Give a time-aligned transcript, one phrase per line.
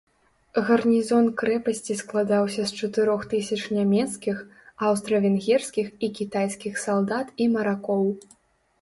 [0.69, 4.43] Гарнізон крэпасці складаўся з чатырох тысяч нямецкіх,
[4.91, 8.05] аўстра-венгерскіх і кітайскіх салдат і маракоў.